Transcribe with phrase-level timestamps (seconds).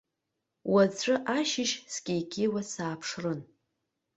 [0.71, 3.39] Уаҵә ашьыжь скеикеиуа сааԥшрын.